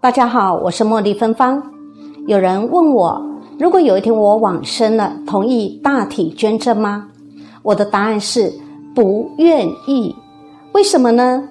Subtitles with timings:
[0.00, 1.60] 大家好，我是茉莉芬芳。
[2.28, 3.20] 有人问我，
[3.58, 7.08] 如果有一天我往生了，同意大体捐赠吗？
[7.64, 8.52] 我的答案是
[8.94, 10.14] 不愿意。
[10.70, 11.42] 为什么呢？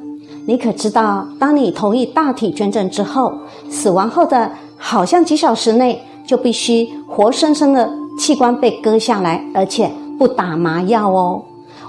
[0.45, 3.33] 你可知道，当你同意大体捐赠之后，
[3.69, 11.43] 死亡后的好像几小时内就必须活生生的器官被割下来，而且不打麻药哦。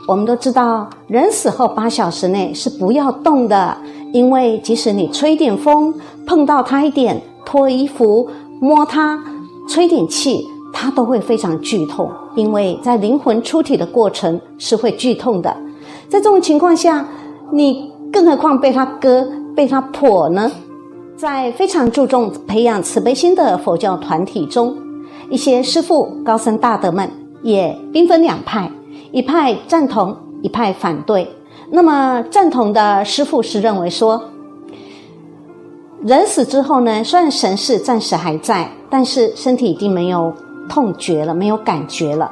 [0.09, 3.77] 我们都知道，人死后八小时内是不要动的，
[4.13, 5.95] 因为即使你吹点风，
[6.29, 8.29] 碰到他一点，脱衣服、
[8.61, 9.19] 摸他、
[9.67, 15.51] 吹点气，他都会非常剧痛，因为在灵魂出体的过程是会剧痛的。
[16.07, 17.09] 在这种情况下，
[17.51, 20.53] 你更何况被他割、被他破呢？
[21.17, 24.77] 在非常注重培养慈悲心的佛教团体中，
[25.31, 27.11] 一些师父、高僧大德们
[27.43, 28.71] 也兵分两派。
[29.13, 31.27] 一派赞同，一派反对。
[31.71, 34.23] 那么赞同的师傅是认为说，
[36.05, 40.33] 人死之后呢，虽然神识暂时还在，但是身体已经没有
[40.69, 42.31] 痛觉了，没有感觉了。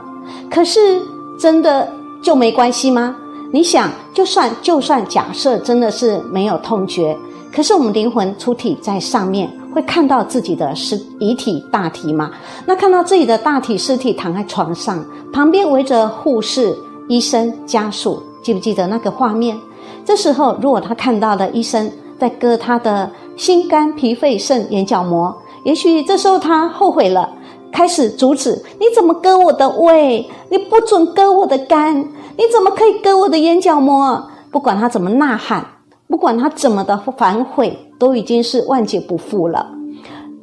[0.51, 1.03] 可是
[1.39, 1.89] 真的
[2.23, 3.17] 就没关系吗？
[3.53, 7.17] 你想，就算就算假设真的是没有痛觉，
[7.53, 12.31] 可是我们灵魂出体在上面，会看到自己的尸遗体大体吗？
[12.67, 15.05] 那看到自己的大体尸体躺在床上。
[15.33, 16.75] 旁边围着护士、
[17.09, 19.59] 医生、家属，记不记得那个画面？
[20.05, 27.31] 这时候，如果他看到了医生在割他的心、肝、脾、肺、肾、眼角膜，也许这时候他后悔了，
[27.71, 30.29] 开始阻止：你怎么割我的胃？
[30.49, 31.97] 你不准割我的肝！
[32.37, 34.29] 你怎么可以割我的眼角膜？
[34.51, 35.65] 不管他怎么呐喊，
[36.09, 39.67] 不管他怎么的反悔，都已经是万劫不复了。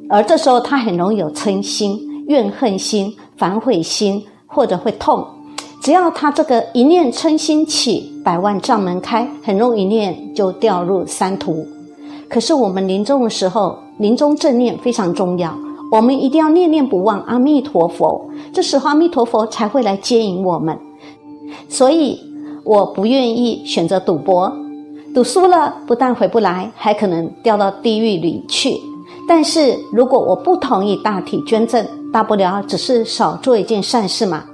[0.08, 4.24] 而这时候，他很容易有嗔心、怨恨心、反悔心。
[4.46, 5.26] 或者会痛，
[5.82, 11.66] 只要他这个一念嗔心起，百万障门开，很容易一念就掉入三途。
[12.28, 15.56] 可是我们临终的时候，临终正念非常重要，
[15.92, 20.76] 我们一定要念念不忘阿弥陀佛，这时候阿弥陀佛才会来接引我们。
[21.68, 22.18] 所以
[22.64, 24.52] 我不愿意选择赌博，
[25.14, 28.76] 赌输了不但回不来，还可能掉到地狱里去。
[29.28, 34.44] 但是如果我不同意大体捐赠，大不了只是少做一件善事嘛。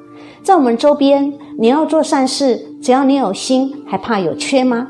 [0.42, 4.88] 在我们周边，你要做善事，只要你有心，还怕有缺吗？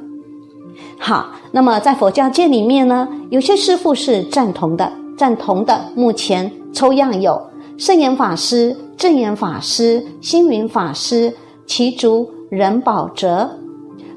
[0.98, 7.40] 好，那么在佛教界里面呢，有些师父是赞同的，赞同的目前抽样有
[7.76, 11.34] 圣严法师、正言法师、星云法师、
[11.66, 13.48] 其主仁宝哲；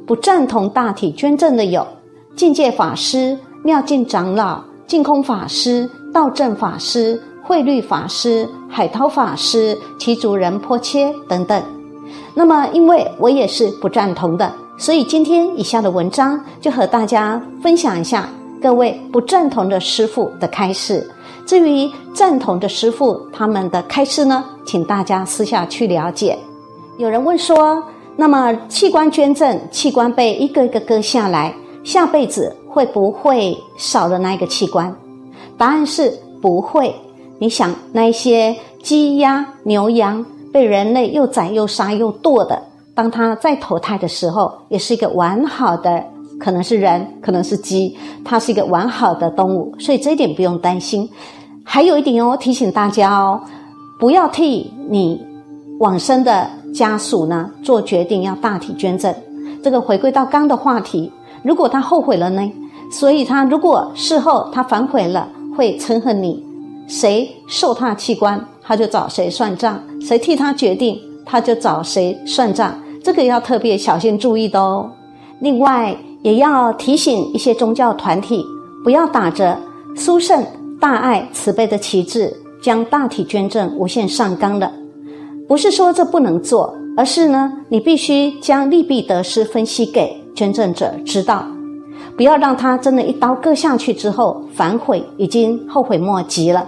[0.05, 1.85] 不赞同大体捐赠的有
[2.35, 7.21] 境界法师、妙净长老、净空法师、道正法师。
[7.45, 11.61] 慧律法师、海涛法师、其主人坡切等等。
[12.33, 18.27] 那么，因为我也是不赞同的，所以今天以下的文章就和大家分享一下
[18.61, 21.09] 各位不赞同的师傅的开示。
[21.45, 26.37] 至于赞同的师傅他们的开示呢，请大家私下去了解。
[26.97, 27.83] 有人问说，
[28.15, 34.95] 那么器官捐赠，器官被一个一个割下来，下辈子会不会少了那一个器官？
[35.57, 36.93] 答案是不会。
[37.39, 42.61] 你想那些鸡鸭牛羊被人类又宰又杀又剁的，
[42.95, 46.03] 当他再投胎的时候，也是一个完好的，
[46.39, 51.09] 可能是人，可能是鸡，它是一个完好的动物，所以这一点不用担心。
[51.63, 53.41] 还有一点哦，提醒大家哦，
[53.99, 55.25] 不要替你
[55.79, 59.13] 往生的家属呢做决定，要大体捐赠。
[59.63, 61.11] 这个回归到刚的话题，
[61.41, 62.51] 如果他后悔了呢？
[62.91, 65.27] 所以他如果事后他反悔了，
[65.57, 66.45] 会憎恨你。
[66.85, 72.73] 谁受他器官，他就找谁算账；谁替他决定，他就找谁算账。
[73.03, 74.89] 这个要特别小心注意的哦。
[75.39, 78.45] 另外，也要提醒一些宗教团体，
[78.83, 79.57] 不要打着
[79.95, 80.41] 殊胜、
[80.79, 84.71] 大爱、慈悲的旗帜，将大体捐赠无限上纲的。
[85.47, 91.45] 不是说这不能做，而是呢，你必须将利弊得失分析给捐赠者知道，
[92.15, 96.65] 不要让他真的一刀割下去之后反悔，已经后悔莫及了。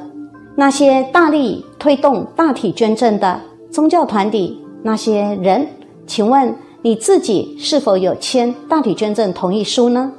[0.55, 3.39] 那些大力推动大体捐赠的
[3.75, 5.67] 宗教团体，那些人，
[6.07, 10.13] 请问你自己是否有签大体捐赠同意书呢？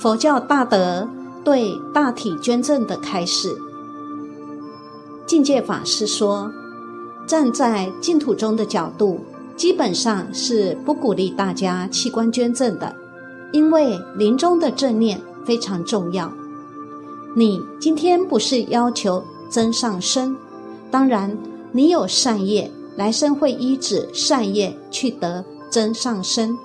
[0.00, 1.08] 佛教大德
[1.44, 3.48] 对大体捐赠的开始，
[5.24, 6.50] 境界法师说，
[7.28, 9.20] 站在净土中的角度，
[9.54, 12.92] 基本上是不鼓励大家器官捐赠的，
[13.52, 16.32] 因为临终的正念非常重要。
[17.36, 20.36] 你今天不是要求增上生，
[20.90, 21.36] 当然
[21.72, 26.56] 你有善业，来生会依止善业去得真上身。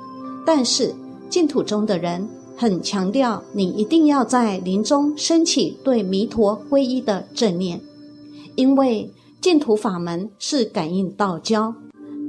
[0.46, 0.94] 但是
[1.30, 7.80] 净土中的人很强调你一定要在临终升起对弥陀皈依的正念，
[8.56, 9.12] 因为
[9.42, 11.74] 净土法门是感应道交，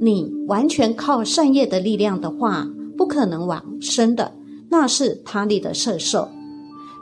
[0.00, 2.66] 你完全靠善业的力量的话，
[2.96, 4.32] 不可能往生的，
[4.68, 6.28] 那是他力的摄受。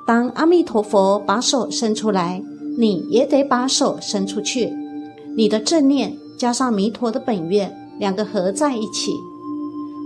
[0.07, 2.43] 当阿弥陀佛把手伸出来，
[2.77, 4.71] 你也得把手伸出去，
[5.37, 9.13] 你的正念加上弥陀的本愿，两个合在一起。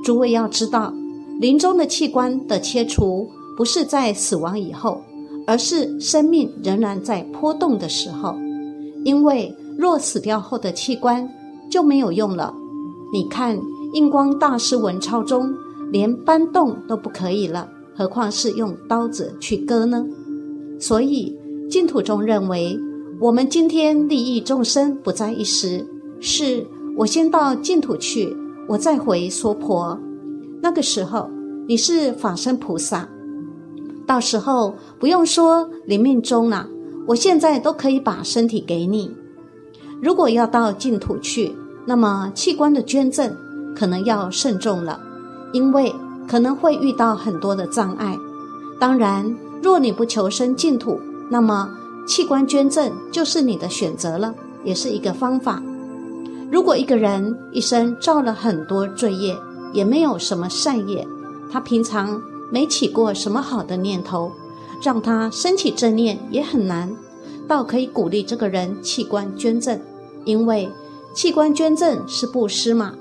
[0.05, 0.93] 诸位要知道。
[1.41, 5.01] 临终的器官的切除，不是在死亡以后，
[5.47, 8.35] 而是生命仍然在波动的时候。
[9.05, 11.29] 因为若死掉后的器官
[11.71, 12.53] 就没有用了。
[13.13, 13.57] 你看
[13.93, 15.55] 印光大师文钞中，
[15.93, 20.05] 连搬动都不可以了，何况是用刀子去割呢？
[20.81, 21.39] 所以
[21.71, 22.77] 净土中认为，
[23.21, 25.85] 我们今天利益众生不在一时，
[26.21, 26.65] 是
[26.97, 28.37] 我先到净土去，
[28.69, 29.99] 我再回娑婆。
[30.63, 31.29] 那个时候
[31.67, 33.09] 你是法身菩萨，
[34.07, 36.69] 到时候不用说临命终了，
[37.09, 39.11] 我现在都可以把身体给你。
[40.01, 41.53] 如果要到净土去，
[41.85, 43.37] 那么器官的捐赠
[43.75, 45.01] 可能要慎重了，
[45.53, 45.93] 因为
[46.29, 48.17] 可能会遇到很多的障碍。
[48.79, 51.69] 当然，若你不求生净土，那么
[52.09, 54.35] 器官捐赠就是你的选择了，
[54.65, 55.63] 也是一个方法。
[56.51, 59.37] 如果一个人一生造了很多罪业，
[59.75, 61.07] 也没有什么善业，
[61.53, 62.21] 他平常
[62.51, 64.33] 没起过什么好的念头，
[64.83, 66.91] 让他升起正念也很难。
[67.47, 69.79] 倒可以鼓励这个人器官捐赠，
[70.25, 70.67] 因为
[71.15, 72.95] 器官捐赠是布施嘛。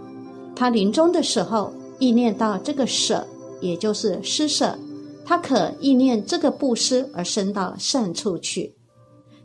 [0.53, 3.25] 他临终的时候意念到这个舍，
[3.61, 4.77] 也就是施舍，
[5.25, 8.73] 他可意念这个布施而升到善处去。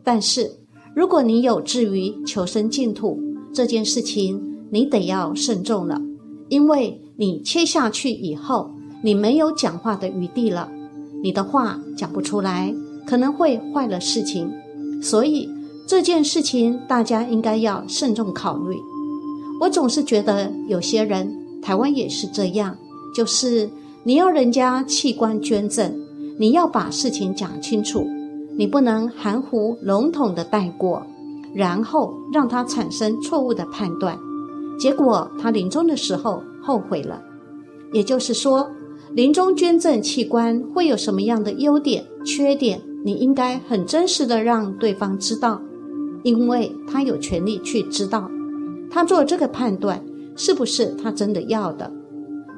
[0.05, 0.51] 但是
[0.95, 3.19] 如果你有志于求生净土，
[3.53, 4.41] 这件事情
[4.71, 6.01] 你得要慎重了，
[6.49, 6.99] 因为。
[7.15, 8.71] 你切下去以后，
[9.05, 10.69] 你没有讲话的余地了，
[11.23, 12.75] 你的话讲不出来，
[13.07, 14.51] 可能会坏了事情。
[15.01, 15.49] 所以
[15.87, 18.77] 这件事情大家应该要慎重考虑。
[19.61, 22.77] 我总是觉得有些人，台湾也是这样，
[23.15, 23.71] 就是
[24.03, 25.95] 你要人家器官捐赠，
[26.39, 28.05] 你要把事情讲清楚，
[28.57, 31.05] 你不能含糊笼统的带过，
[31.55, 34.19] 然后让他产生错误的判断，
[34.79, 36.43] 结果他临终的时候。
[36.65, 37.21] 后悔了，
[37.93, 38.71] 也就是说，
[39.15, 42.81] 临终捐赠器官会有什么样的优点、缺点？
[43.05, 45.61] 你应该很真实的让对方知道，
[46.23, 48.31] 因为他有权利去知道，
[48.93, 50.01] 他做这个判断
[50.37, 51.93] 是不是他真的要的。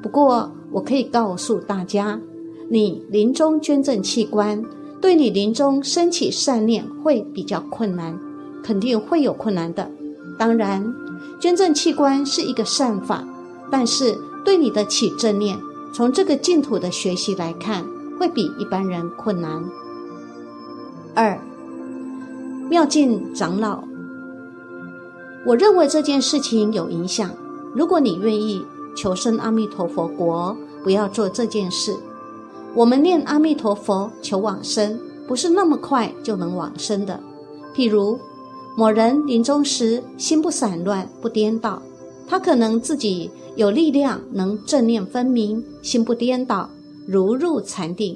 [0.03, 2.21] 不过，我可以告诉大家，
[2.69, 4.63] 你临终捐赠器官，
[5.01, 8.19] 对你临终升起善念会比较困难，
[8.63, 9.91] 肯定会有困难的。
[10.37, 10.93] 当然，
[11.39, 13.23] 捐赠器官是一个善法。
[13.71, 15.57] 但是对你的起正念，
[15.91, 17.83] 从这个净土的学习来看，
[18.19, 19.63] 会比一般人困难。
[21.15, 21.39] 二，
[22.69, 23.83] 妙境长老，
[25.47, 27.29] 我认为这件事情有影响。
[27.73, 28.63] 如果你愿意
[28.95, 31.95] 求生阿弥陀佛国，不要做这件事。
[32.75, 37.19] 我们念阿弥陀佛求往生，不是那么快就能往生的。
[37.73, 38.19] 譬如
[38.77, 41.81] 某人临终时心不散乱、不颠倒，
[42.27, 43.31] 他可能自己。
[43.55, 46.69] 有力量能正念分明，心不颠倒，
[47.07, 48.13] 如入禅定；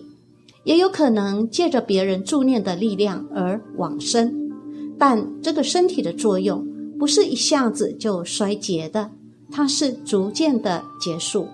[0.66, 4.52] 也有可能借着别人助念的力量而往生。
[4.98, 6.68] 但这个身体的作用
[7.00, 9.10] 不是一下子就衰竭的，
[9.50, 11.48] 它是逐渐的结束。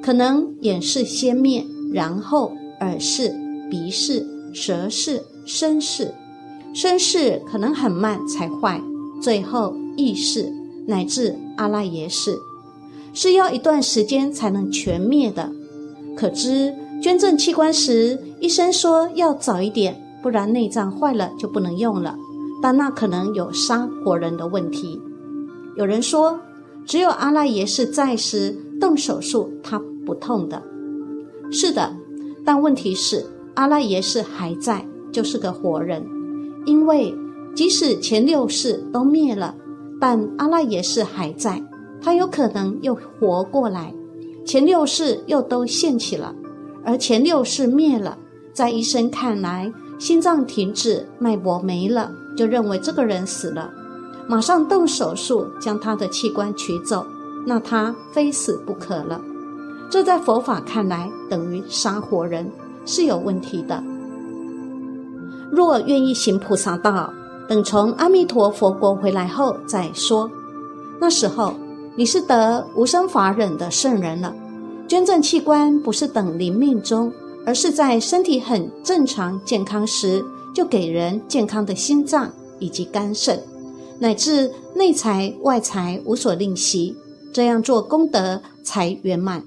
[0.00, 3.34] 可能也是先灭，然后耳视、
[3.70, 6.12] 鼻视、舌视、身视，
[6.72, 8.80] 身视可能很慢才坏，
[9.20, 10.52] 最后意识
[10.86, 12.38] 乃至阿赖耶识。
[13.12, 15.50] 是要一段时间才能全灭的，
[16.16, 22.16] 可知捐赠器官时，医生说要早一点，不然内脏坏了就不能用了。
[22.62, 25.00] 但那可能有杀活人的问题。
[25.76, 26.38] 有人说，
[26.86, 30.62] 只有阿赖耶识在时动手术，他不痛的。
[31.50, 31.94] 是的，
[32.44, 36.04] 但问题是阿赖耶识还在，就是个活人。
[36.66, 37.14] 因为
[37.54, 39.54] 即使前六世都灭了，
[40.00, 41.62] 但阿赖耶识还在。
[42.02, 43.94] 他有可能又活过来，
[44.46, 46.34] 前六世又都现起了，
[46.82, 48.16] 而前六世灭了，
[48.54, 53.70] 在医生看来，心脏停止，脉搏没了，就认为这个人死了，
[54.26, 57.04] 马上动手术将他的器官取走，
[57.46, 59.20] 那他非死不可了。
[59.90, 62.50] 这在佛法看来等于杀活人，
[62.86, 63.82] 是有问题的。
[65.50, 67.12] 若愿意行菩萨道，
[67.48, 70.30] 等从阿弥陀佛国回来后再说，
[71.00, 71.54] 那时候。
[71.96, 74.32] 你是得无生法忍的圣人了，
[74.88, 77.12] 捐赠器官不是等临命中，
[77.44, 82.30] 而是在身体很正常健康时，就给人健康的心脏
[82.60, 83.42] 以及肝肾，
[83.98, 86.96] 乃至内财外财无所吝惜，
[87.34, 89.42] 这样做功德才圆满。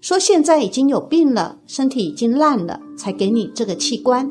[0.00, 4.28] 说现在已经有病了，身体已经烂了，才给你这个器官，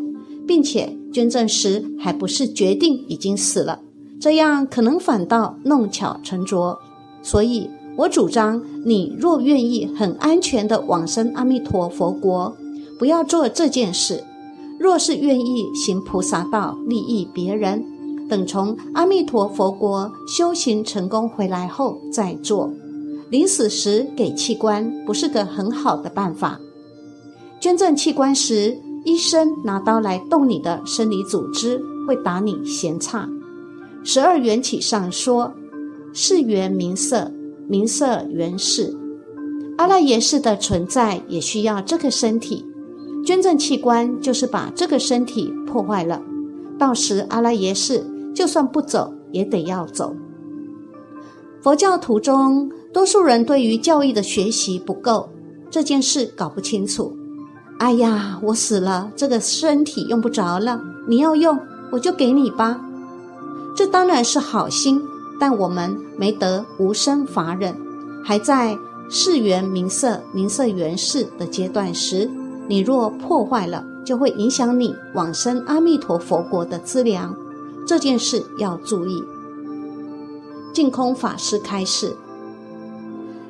[0.48, 3.80] 并且捐赠时还不是决定已经死了，
[4.20, 6.80] 这样可能反倒弄巧成拙。
[7.22, 12.56] 所以我主张，你若愿意很安全的往生阿弥陀佛国，
[12.98, 14.24] 不要做这件事；
[14.80, 17.86] 若是愿意行菩萨道，利益别人，
[18.28, 22.72] 等从阿弥陀佛国修行成功回来后再做。
[23.30, 26.60] 临死时给器官不是个很好的办法。
[27.60, 33.30] 捐赠器官时，医生拿刀来动你的生理组织，会打你闲岔。
[34.04, 35.54] 十二缘起上说，
[36.12, 37.32] 是缘名色，
[37.68, 38.98] 名色缘事。
[39.78, 42.66] 阿赖耶识的存在也需要这个身体，
[43.26, 46.22] 捐赠器官就是把这个身体破坏了。
[46.80, 50.16] 到时阿赖耶识就算不走，也得要走。
[51.62, 52.72] 佛教徒中。
[52.92, 55.30] 多数人对于教育的学习不够，
[55.70, 57.16] 这件事搞不清楚。
[57.78, 61.58] 哎呀，我死了，这个身体用不着了，你要用
[61.92, 62.82] 我就给你吧。
[63.76, 65.02] 这当然是好心，
[65.40, 67.76] 但我们没得无生法忍，
[68.26, 68.78] 还在
[69.10, 72.30] 世缘名色、名色缘事的阶段时，
[72.68, 77.36] 你若破坏了，就会影响你往生阿弥陀佛国的资粮。
[77.88, 79.24] 这件事要注意。
[80.74, 82.16] 净空法师开示。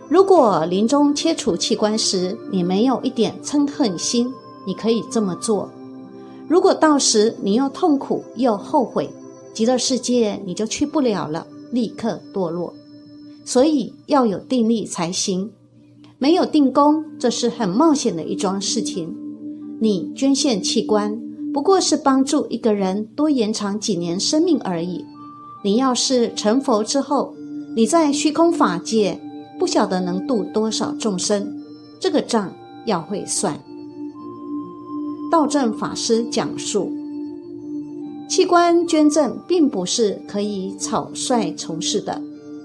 [0.10, 4.34] 如果临终切除器官时，你没有一点嗔恨心，
[4.66, 5.70] 你可以这么做。
[6.48, 9.08] 如果到时你又痛苦又后悔，
[9.54, 12.74] 极乐世界你就去不了了，立刻堕落。
[13.46, 15.52] 所以要有定力才行。
[16.18, 19.16] 没有定功，这是很冒险的一桩事情。
[19.80, 21.22] 你捐献器官，
[21.54, 25.06] 不过是帮助一个人多延长几年生命而已。
[25.64, 27.36] 你要是成佛之后，
[27.76, 29.22] 你在虚空法界。
[29.60, 31.54] 不晓得能度多少众生，
[32.00, 32.52] 这个账
[32.86, 33.60] 要会算。
[35.30, 36.92] 道正法师讲述，
[38.30, 42.20] 器官捐赠并不是可以草率从事的，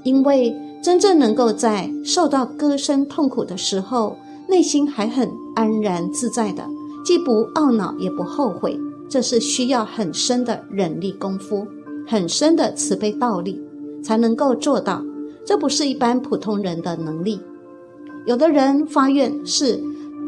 [0.04, 4.16] 因为真正能够在受到割身痛苦的时候，
[4.48, 6.64] 内心还很安然自在的，
[7.04, 8.78] 既不懊恼也不后悔，
[9.10, 11.66] 这是需要很深的忍力功夫，
[12.06, 13.60] 很深的慈悲道力，
[14.02, 15.02] 才能够做到。
[15.44, 17.40] 这不是一般普通人的能力。
[18.26, 19.78] 有的人发愿是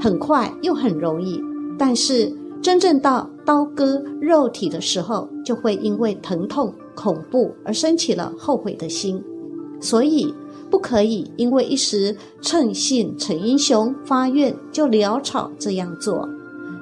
[0.01, 1.43] 很快又很容易，
[1.79, 2.31] 但是
[2.61, 9.23] 真正到刀割肉体的时候，就会因为疼痛、恐怖而生起了后悔的心。
[9.81, 10.35] 所以
[10.71, 16.29] 不可以因为一时称性逞英雄发愿就潦草这样做，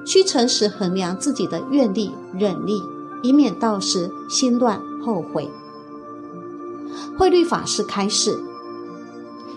[0.05, 2.81] 需诚实衡量自己的愿力、忍力，
[3.21, 5.47] 以免到时心乱后悔。
[7.17, 8.37] 慧律法师开示：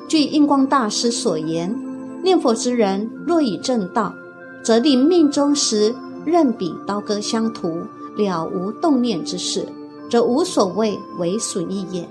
[0.07, 1.75] 据印光大师所言，
[2.23, 4.15] 念佛之人若以正道，
[4.63, 5.95] 则令命终时
[6.25, 7.83] 任彼刀割相屠，
[8.17, 9.67] 了无动念之事，
[10.11, 12.09] 则无所谓为损益也。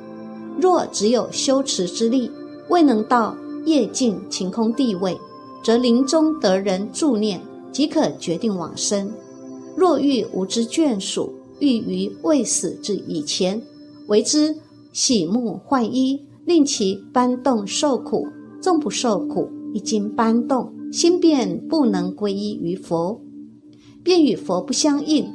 [0.59, 2.31] 若只有修持之力，
[2.69, 5.19] 未能到业尽晴空地位，
[5.63, 9.12] 则临终得人助念，即可决定往生。
[9.75, 13.62] 若遇无知眷属，欲于未死之以前，
[14.07, 14.55] 为之。
[14.98, 18.24] 洗沐换衣，令其搬动受苦；
[18.60, 23.22] 纵不受苦，一经搬动，心便不能归依于佛，
[24.04, 25.27] 便与佛不相应。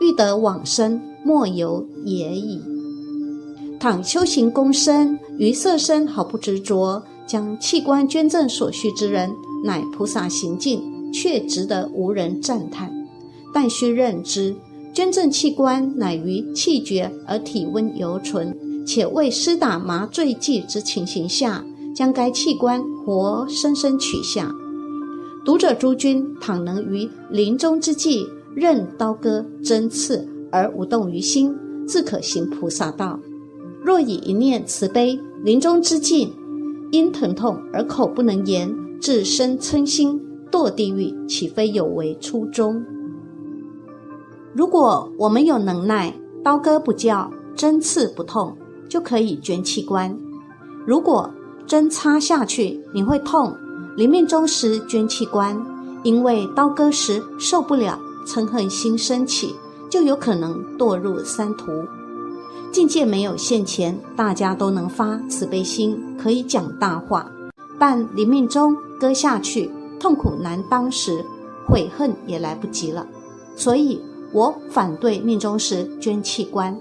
[0.00, 2.60] 欲得往生，莫由也已。
[3.78, 9.30] 倘修行功深，于色身毫不执着，将器官捐赠所需之人，
[9.64, 12.92] 乃菩萨行径，却值得无人赞叹。
[13.54, 14.56] 但须认知，
[14.92, 18.58] 捐赠器官乃于气绝而体温犹存。
[18.84, 21.64] 且未施打麻醉剂之情形下，
[21.94, 24.52] 将该器官活生生取下。
[25.44, 31.54] 读者诸君，倘能于临终之际任刀割针刺而无动于心，
[31.86, 33.18] 自可行菩萨道。
[33.82, 36.32] 若以一念慈悲，临终之际
[36.90, 42.82] 因疼痛而口不能言，自生嗔心堕地狱，岂非有违初衷？
[44.54, 48.56] 如果我们有能耐，刀割不叫，针刺不痛。
[48.88, 50.16] 就可以捐器官。
[50.86, 51.30] 如果
[51.66, 53.56] 针插下去你会痛，
[53.96, 55.60] 临命终时捐器官，
[56.02, 59.54] 因为刀割时受不了，嗔恨心升起，
[59.90, 61.70] 就有可能堕入三途。
[62.70, 67.30] 境界没有现前，大家都能发慈悲心，可以讲大话。
[67.78, 71.24] 但临命中割下去，痛苦难当时，
[71.66, 73.06] 悔恨也来不及了。
[73.56, 74.00] 所以
[74.32, 76.76] 我反对命中时捐器官。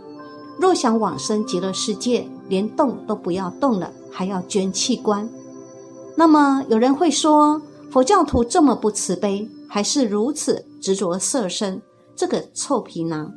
[0.60, 5.28] 若想往生极乐世界，连动都不要动了，还要捐器官。
[6.16, 11.82] 那么有人会说，佛教徒这么不慈悲，还是如此执着色身，
[12.16, 13.32] 这个臭皮囊。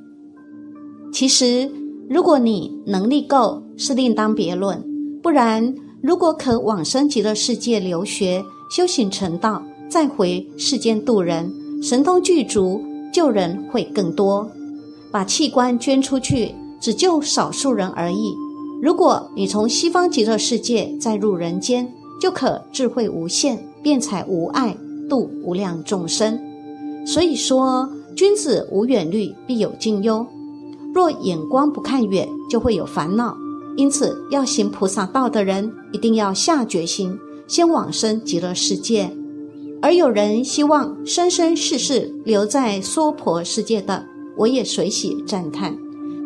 [1.12, 1.70] 其实，
[2.11, 4.85] 如果你能力够，是另当别论。
[5.23, 11.50] 不然，如果可往生极乐世界留学、修行成道，再回世间度人，
[11.82, 12.80] 神通具足，
[13.12, 14.49] 救人会更多。
[15.11, 16.54] 把器官捐出去，
[16.87, 18.33] 只救少数人而已。
[18.81, 24.76] 如果你从西方极乐世界再入人间，就可智慧无限，辩才无碍，
[25.11, 26.38] 度无量众生。
[27.05, 30.25] 所以说，君子无远虑，必有近忧。
[30.95, 33.37] 若眼光不看远，就会有烦恼。
[33.76, 39.11] 因此，要行菩萨道的人，一定要下决心，先往生极乐世界。
[39.83, 45.76] 而有人希望生生世世留在娑婆世界的，我也随喜赞叹。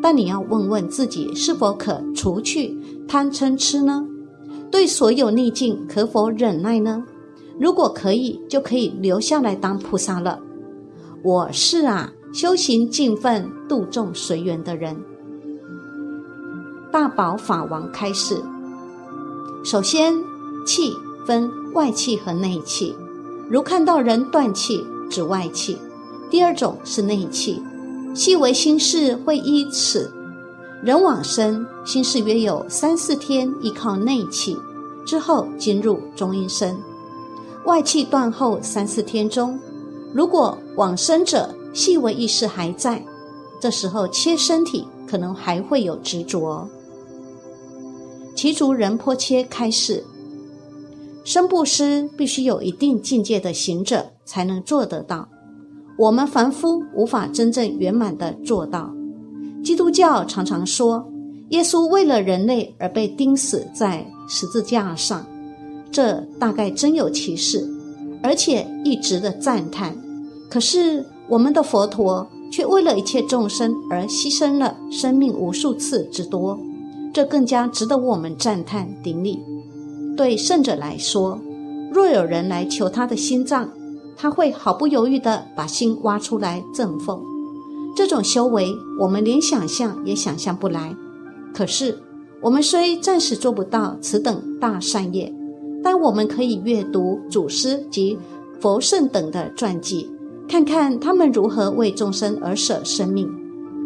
[0.02, 2.76] 但你要问问自己，是否可除去
[3.06, 4.06] 贪嗔痴呢？
[4.70, 7.04] 对所有逆境可否忍耐呢？
[7.58, 10.40] 如果可以，就可以留下来当菩萨了。
[11.22, 14.96] 我是啊，修行尽分、度众随缘的人。
[16.90, 18.42] 大宝法王开示：
[19.62, 20.14] 首先，
[20.64, 20.94] 气
[21.26, 22.94] 分外气和内气。
[23.50, 25.76] 如看到人断气，指外气；
[26.30, 27.62] 第二种是内气，
[28.14, 30.12] 细微心事会依此。
[30.82, 34.56] 人往生，心事约有三四天，依靠内气，
[35.06, 36.76] 之后进入中阴身。
[37.66, 39.58] 外气断后三四天中，
[40.14, 43.04] 如果往生者细微意识还在，
[43.60, 46.66] 这时候切身体可能还会有执着。
[48.34, 50.02] 其族人颇切开示，
[51.22, 55.28] 生不施必须有一定境界的行者才能做得到，
[56.00, 58.90] 我们凡夫无法真正圆满的做到。
[59.62, 61.06] 基督教常常说，
[61.50, 65.26] 耶稣为了人类而被钉死在十字架上，
[65.92, 67.68] 这大概真有其事，
[68.22, 69.94] 而且一直的赞叹。
[70.48, 76.58] 可是我们的佛陀却为了一切众生而牺牲了生命无数次之多，
[77.12, 79.38] 这更加值得我们赞叹顶礼。
[80.16, 81.38] 对圣者来说，
[81.92, 83.68] 若有人来求他的心脏，
[84.20, 87.18] 他会毫不犹豫地把心挖出来赠奉。
[87.96, 90.94] 这种修为，我们连想象也想象不来。
[91.54, 91.98] 可是，
[92.42, 95.32] 我们虽暂时做不到此等大善业，
[95.82, 98.18] 但我们可以阅读祖师及
[98.60, 100.10] 佛圣等的传记，
[100.46, 103.26] 看看他们如何为众生而舍生命。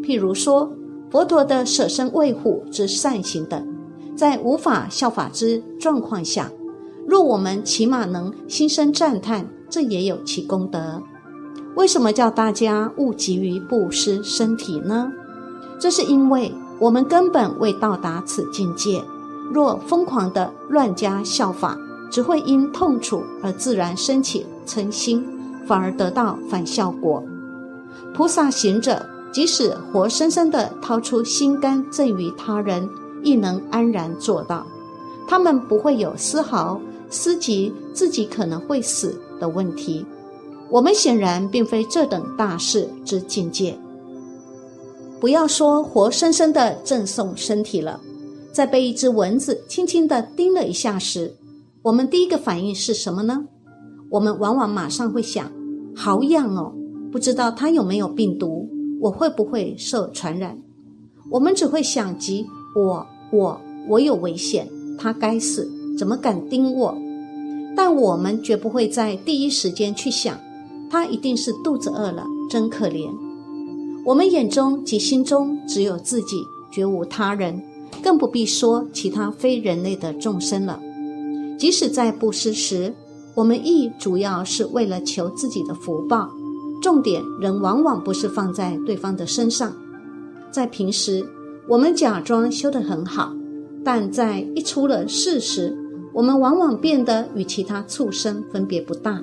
[0.02, 0.70] 譬如说，
[1.10, 3.64] 佛陀的舍身喂虎之善行等，
[4.16, 6.50] 在无法效法之状况下，
[7.06, 11.02] 若我们起码能心生赞叹，这也有其功德。
[11.74, 15.10] 为什么叫大家勿急于布施身体呢？
[15.80, 19.02] 这是因为我们根本未到达此境界。
[19.52, 21.76] 若疯狂的乱加效法，
[22.08, 25.26] 只会因痛楚而自然升起嗔心，
[25.66, 27.20] 反而得到反效果。
[28.14, 32.88] 菩萨行者即使活生生的掏出心肝赠予他人，
[33.24, 34.64] 亦能安然做到。
[35.26, 40.06] 他们不会有丝毫思及自己可能会死的问题。
[40.70, 43.76] 我们显然并非这等大事之境界。
[45.20, 48.00] 不要说活生生的赠送身体了，
[48.50, 51.34] 在被一只蚊子轻轻地叮了一下时，
[51.82, 53.44] 我们第一个反应是什么呢？
[54.10, 55.52] 我们往往马上会想：
[55.94, 56.72] 好痒哦，
[57.12, 58.66] 不知道它有没有病毒，
[59.00, 60.58] 我会不会受传染？
[61.30, 66.96] 我们只会想及我、我、我有危险，它该死，怎么敢叮我？
[67.76, 70.38] 但我们绝不会在第一时间去想。
[70.90, 73.10] 他一定是肚子饿了，真可怜。
[74.04, 76.36] 我们眼中及心中只有自己，
[76.70, 77.60] 绝无他人，
[78.02, 80.80] 更不必说其他非人类的众生了。
[81.58, 82.94] 即使在布施时，
[83.34, 86.30] 我们亦主要是为了求自己的福报，
[86.80, 89.72] 重点仍往往不是放在对方的身上。
[90.52, 91.26] 在平时，
[91.68, 93.32] 我们假装修得很好，
[93.82, 95.76] 但在一出了事时，
[96.14, 99.20] 我们往往变得与其他畜生分别不大。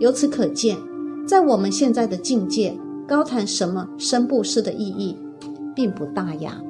[0.00, 0.76] 由此可见，
[1.28, 2.76] 在我们现在的境界，
[3.06, 5.16] 高谈什么生不世的意义，
[5.74, 6.60] 并不大呀。